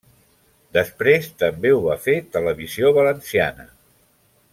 [0.77, 3.69] Després també ho va fer Televisió Valenciana.